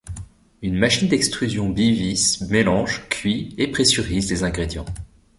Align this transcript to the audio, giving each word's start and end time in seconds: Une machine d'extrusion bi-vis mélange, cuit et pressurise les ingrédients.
Une 0.63 0.79
machine 0.79 1.07
d'extrusion 1.09 1.69
bi-vis 1.69 2.41
mélange, 2.49 3.07
cuit 3.09 3.53
et 3.59 3.67
pressurise 3.67 4.31
les 4.31 4.41
ingrédients. 4.41 4.85